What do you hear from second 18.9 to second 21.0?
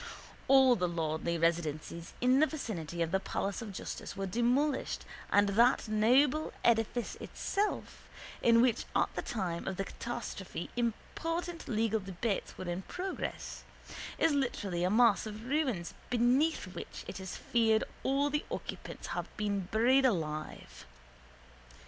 have been buried alive.